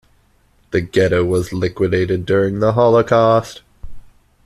The 0.71 0.81
ghetto 0.81 1.23
was 1.23 1.53
liquidated 1.53 2.25
during 2.25 2.57
the 2.57 2.73
Holocaust. 2.73 3.61